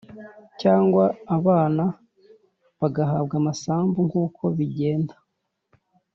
cyangwa 0.61 1.05
abana 1.37 1.83
bagahabwa 2.79 3.33
amasambu 3.41 3.99
nkuko 4.07 4.43
bigenda 4.57 5.15